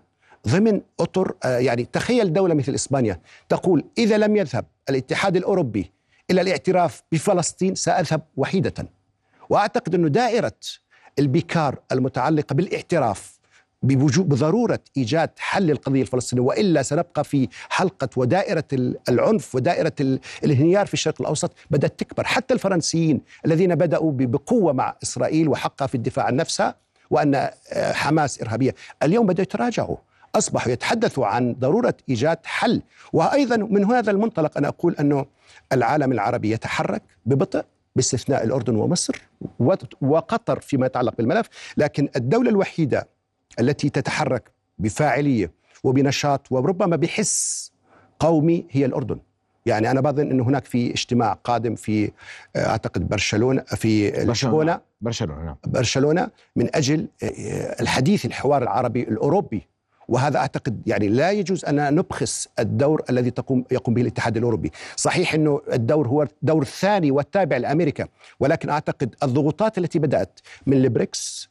ضمن 0.47 0.81
اطر 0.99 1.33
آه، 1.43 1.57
يعني 1.57 1.85
تخيل 1.85 2.33
دولة 2.33 2.53
مثل 2.53 2.73
إسبانيا 2.73 3.19
تقول 3.49 3.83
إذا 3.97 4.17
لم 4.17 4.35
يذهب 4.35 4.65
الاتحاد 4.89 5.35
الأوروبي 5.35 5.91
إلى 6.31 6.41
الاعتراف 6.41 7.03
بفلسطين 7.11 7.75
سأذهب 7.75 8.21
وحيدة. 8.37 8.73
وأعتقد 9.49 9.95
أنه 9.95 10.07
دائرة 10.07 10.51
البكار 11.19 11.79
المتعلقة 11.91 12.53
بالاعتراف 12.53 13.37
بوجوب 13.83 14.29
بضرورة 14.29 14.79
إيجاد 14.97 15.29
حل 15.37 15.63
للقضية 15.63 16.01
الفلسطينية 16.01 16.43
وإلا 16.43 16.81
سنبقى 16.81 17.23
في 17.23 17.47
حلقة 17.69 18.09
ودائرة 18.15 18.63
العنف 19.09 19.55
ودائرة 19.55 19.93
الانهيار 20.43 20.85
في 20.85 20.93
الشرق 20.93 21.21
الأوسط 21.21 21.51
بدأت 21.71 21.99
تكبر. 21.99 22.23
حتى 22.23 22.53
الفرنسيين 22.53 23.21
الذين 23.45 23.75
بدأوا 23.75 24.11
بقوة 24.15 24.73
مع 24.73 24.95
إسرائيل 25.03 25.47
وحقها 25.47 25.87
في 25.87 25.95
الدفاع 25.95 26.25
عن 26.25 26.35
نفسها 26.35 26.75
وأن 27.09 27.35
آه، 27.35 27.93
حماس 27.93 28.41
إرهابية 28.41 28.75
اليوم 29.03 29.27
بدأوا 29.27 29.43
يتراجعوا 29.43 29.97
أصبحوا 30.35 30.71
يتحدثوا 30.71 31.25
عن 31.25 31.55
ضرورة 31.59 31.93
إيجاد 32.09 32.37
حل. 32.43 32.81
وأيضا 33.13 33.57
من 33.57 33.85
هذا 33.85 34.11
المنطلق 34.11 34.57
أنا 34.57 34.67
أقول 34.67 34.95
أنه 34.99 35.25
العالم 35.73 36.11
العربي 36.11 36.51
يتحرك 36.51 37.01
ببطء 37.25 37.65
باستثناء 37.95 38.43
الأردن 38.43 38.75
ومصر. 38.75 39.26
وقطر 40.01 40.59
فيما 40.59 40.85
يتعلق 40.85 41.15
بالملف 41.17 41.47
لكن 41.77 42.09
الدولة 42.15 42.49
الوحيدة 42.49 43.07
التي 43.59 43.89
تتحرك 43.89 44.51
بفاعلية 44.79 45.51
وبنشاط 45.83 46.51
وربما 46.51 46.95
بحس 46.95 47.71
قومي 48.19 48.65
هي 48.71 48.85
الأردن. 48.85 49.19
يعني 49.65 49.91
أنا 49.91 50.01
بظن 50.01 50.31
انه 50.31 50.43
هناك 50.43 50.65
في 50.65 50.91
اجتماع 50.91 51.33
قادم 51.33 51.75
في 51.75 52.11
آه، 52.55 52.67
أعتقد 52.67 53.09
برشلونة 53.09 53.61
في 53.61 54.11
برشلونه 54.25 54.79
برشلونة 55.01 55.43
نعم. 55.43 55.55
برشلونة 55.67 56.29
من 56.55 56.75
أجل 56.75 57.07
آه، 57.23 57.27
الحديث 57.81 58.25
الحوار 58.25 58.63
العربي 58.63 59.03
الأوروبي. 59.03 59.67
وهذا 60.07 60.37
أعتقد 60.37 60.81
يعني 60.85 61.07
لا 61.07 61.31
يجوز 61.31 61.65
أن 61.65 61.95
نبخس 61.95 62.49
الدور 62.59 63.03
الذي 63.09 63.31
تقوم 63.31 63.63
يقوم 63.71 63.93
به 63.93 64.01
الاتحاد 64.01 64.37
الأوروبي، 64.37 64.71
صحيح 64.95 65.33
إنه 65.33 65.61
الدور 65.73 66.07
هو 66.07 66.23
الدور 66.23 66.61
الثاني 66.61 67.11
والتابع 67.11 67.57
لأمريكا، 67.57 68.07
ولكن 68.39 68.69
أعتقد 68.69 69.15
الضغوطات 69.23 69.77
التي 69.77 69.99
بدأت 69.99 70.39
من 70.65 70.77
البريكس 70.77 71.49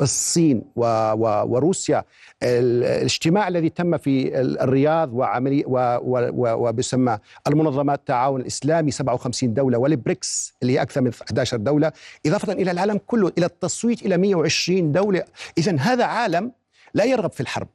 الصين 0.00 0.62
وروسيا 0.76 2.04
الاجتماع 2.42 3.48
الذي 3.48 3.68
تم 3.68 3.98
في 3.98 4.40
الرياض 4.40 5.12
وعملي 5.12 5.64
وبسمى 5.66 7.18
المنظمات 7.46 7.98
التعاون 7.98 8.40
الإسلامي 8.40 8.90
57 8.90 9.54
دولة 9.54 9.78
والبريكس 9.78 10.54
اللي 10.62 10.72
هي 10.72 10.82
أكثر 10.82 11.00
من 11.00 11.10
11 11.22 11.56
دولة. 11.56 11.92
إضافة 12.26 12.52
إلى 12.52 12.70
العالم 12.70 13.00
كله 13.06 13.32
إلى 13.38 13.46
التصويت 13.46 14.02
إلى 14.02 14.16
120 14.16 14.92
دولة. 14.92 15.24
اذا 15.58 15.76
هذا 15.76 16.04
عالم 16.04 16.52
لا 16.94 17.04
يرغب 17.04 17.32
في 17.32 17.40
الحرب. 17.40 17.68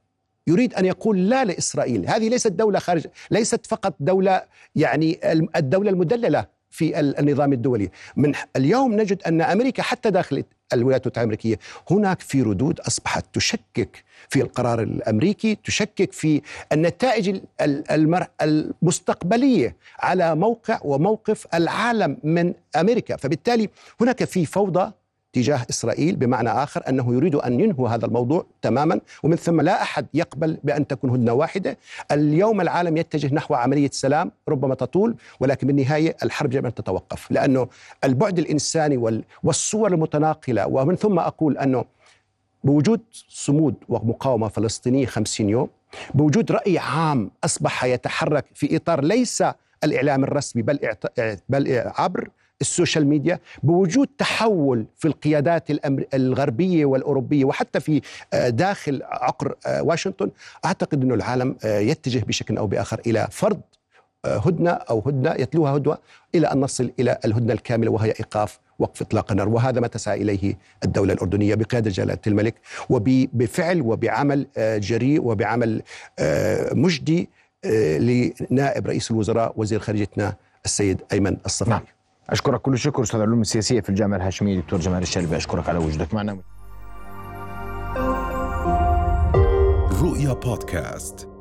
يريد 0.48 0.74
أن 0.74 0.86
يقول 0.86 1.30
لا 1.30 1.46
لإسرائيل. 1.46 2.10
هذه 2.10 2.30
ليست 2.30 2.48
دولة 2.52 2.80
خارج 2.80 3.08
ليست 3.32 3.66
فقط 3.66 3.96
دولة 4.00 4.42
يعني 4.76 5.20
الدولة 5.56 5.90
المدللة 5.90 6.46
في 6.70 7.00
النظام 7.00 7.54
الدولي. 7.54 7.90
من 8.16 8.34
اليوم 8.56 8.94
نجد 8.94 9.22
أن 9.24 9.42
أمريكا 9.42 9.84
حتى 9.84 10.10
داخل 10.12 10.44
الولايات 10.74 11.02
المتحده 11.06 11.22
الأمريكية 11.22 11.60
هناك 11.92 12.20
في 12.20 12.42
ردود 12.42 12.80
أصبحت 12.80 13.26
تشكك 13.34 14.04
في 14.30 14.42
القرار 14.42 14.82
الأمريكي 14.82 15.58
تشكك 15.64 16.12
في 16.12 16.42
النتائج 16.72 17.40
المستقبلية 18.42 19.76
على 20.00 20.36
موقع 20.36 20.80
وموقف 20.84 21.48
العالم 21.54 22.18
من 22.24 22.54
أمريكا. 22.76 23.16
فبالتالي 23.16 23.70
هناك 24.02 24.24
في 24.24 24.46
فوضى 24.46 24.92
تجاه 25.34 25.66
إسرائيل 25.70 26.16
بمعنى 26.16 26.50
آخر 26.50 26.84
أنه 26.90 27.14
يريد 27.14 27.36
أن 27.36 27.60
ينهوا 27.60 27.90
هذا 27.90 28.06
الموضوع 28.06 28.46
تماما 28.62 29.00
ومن 29.24 29.36
ثم 29.36 29.62
لا 29.62 29.82
أحد 29.82 30.06
يقبل 30.14 30.58
بأن 30.64 30.88
تكون 30.88 31.10
هدنه 31.10 31.34
واحدة، 31.34 31.78
اليوم 32.12 32.62
العالم 32.62 32.98
يتجه 32.98 33.34
نحو 33.36 33.54
عملية 33.56 33.90
سلام 33.94 34.32
ربما 34.50 34.76
تطول 34.76 35.16
ولكن 35.40 35.68
بالنهاية 35.68 36.16
الحرب 36.24 36.56
ان 36.56 36.74
تتوقف 36.74 37.32
لأنه 37.32 37.68
البعد 38.04 38.40
الإنساني 38.40 39.22
والصور 39.44 39.92
المتناقلة 39.92 40.68
ومن 40.68 40.96
ثم 40.96 41.20
أقول 41.20 41.58
أنه 41.58 41.86
بوجود 42.64 43.02
صمود 43.30 43.76
ومقاومة 43.90 44.48
فلسطينية 44.48 45.06
50 45.06 45.50
يوم 45.50 45.70
بوجود 46.14 46.52
رأي 46.52 46.78
عام 46.78 47.32
أصبح 47.44 47.84
يتحرك 47.84 48.46
في 48.54 48.76
إطار 48.76 49.04
ليس 49.04 49.44
الإعلام 49.84 50.24
الرسمي 50.24 50.62
بل 50.62 50.80
بل 51.50 51.84
عبر 51.98 52.30
ال 52.62 52.68
social 52.68 53.08
media 53.08 53.40
بوجود 53.64 54.08
تحول 54.18 54.86
في 54.98 55.08
القيادات 55.08 55.64
الغربية 56.14 56.86
والأوروبية 56.86 57.46
وحتى 57.46 57.80
في 57.80 58.02
آه، 58.34 58.50
داخل 58.50 59.02
عقر 59.04 59.56
آه، 59.66 59.84
واشنطن 59.84 60.30
أعتقد 60.66 61.04
إنه 61.04 61.14
العالم 61.16 61.56
آه، 61.64 61.80
يتجه 61.80 62.20
بشكل 62.20 62.58
أو 62.58 62.68
بآخر 62.68 63.02
إلى 63.08 63.28
فرض 63.32 63.62
هدنة 64.26 64.72
أو 64.72 65.04
هدنة 65.06 65.32
يتلوها 65.32 65.76
هدوه 65.78 65.98
إلى 66.36 66.48
أن 66.48 66.60
نصل 66.60 66.92
إلى 67.00 67.18
الهدنة 67.26 67.54
الكاملة 67.54 67.92
وهي 67.92 68.10
إيقاف 68.10 68.60
وقف 68.80 69.02
إطلاق 69.02 69.32
النار 69.32 69.50
وهذا 69.50 69.82
ما 69.82 69.88
تسعى 69.88 70.22
إليه 70.22 70.58
الدولة 70.84 71.14
الأردنية 71.14 71.56
بقيادة 71.56 71.90
جلالة 71.90 72.18
الملك 72.28 72.56
وبفعل 72.90 73.82
وبعمل 73.82 74.48
جريء 74.58 75.22
وبعمل 75.22 75.82
مجدي 76.72 77.30
لنائب 77.66 78.88
رئيس 78.88 79.12
الوزراء 79.12 79.54
وزير 79.56 79.80
خارجيتنا 79.80 80.36
السيد 80.66 81.02
أيمن 81.14 81.38
الصفدي 81.46 81.72
نعم. 81.72 81.97
أشكرك 82.30 82.62
كل 82.62 82.74
الشكر 82.74 83.04
أستاذ 83.04 83.20
العلوم 83.20 83.42
السياسية 83.42 83.82
في 83.82 83.90
الجامعة 83.90 84.18
الهاشمية 84.18 84.60
دكتور 84.60 84.80
جمال 84.80 85.02
الشلبي. 85.02 85.38
أشكرك 85.38 85.70
على 85.70 85.78
وجودك. 85.78 86.14
معنا 86.14 86.38
رؤيا 90.02 90.34
بودكاست. 90.34 91.37